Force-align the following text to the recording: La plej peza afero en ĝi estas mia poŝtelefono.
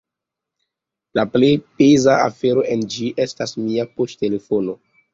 La 1.19 1.25
plej 1.35 1.51
peza 1.83 2.17
afero 2.23 2.67
en 2.79 2.89
ĝi 2.97 3.13
estas 3.29 3.57
mia 3.63 3.89
poŝtelefono. 3.99 4.81